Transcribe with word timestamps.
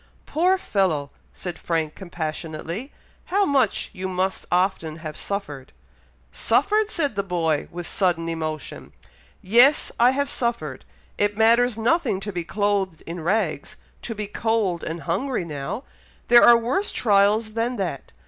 "Poor 0.25 0.57
fellow!" 0.57 1.11
said 1.31 1.59
Frank, 1.59 1.93
compassionately; 1.93 2.91
"how 3.25 3.45
much 3.45 3.91
you 3.93 4.07
must 4.07 4.47
often 4.51 4.95
have 4.95 5.15
suffered!" 5.15 5.71
"Suffered!" 6.31 6.89
said 6.89 7.15
the 7.15 7.21
boy, 7.21 7.67
with 7.69 7.85
sudden 7.85 8.27
emotion. 8.27 8.93
"Yes! 9.43 9.91
I 9.99 10.09
have 10.09 10.27
suffered! 10.27 10.85
It 11.19 11.37
matters 11.37 11.77
nothing 11.77 12.19
to 12.21 12.31
be 12.33 12.43
clothed 12.43 13.01
in 13.05 13.19
rags, 13.19 13.75
to 14.01 14.15
be 14.15 14.25
cold 14.25 14.83
and 14.83 15.03
hungry 15.03 15.45
now! 15.45 15.83
There 16.29 16.43
are 16.43 16.57
worse 16.57 16.91
trials 16.91 17.53
than 17.53 17.75
that! 17.75 18.11